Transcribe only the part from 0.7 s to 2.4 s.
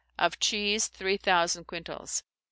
three thousand quintals.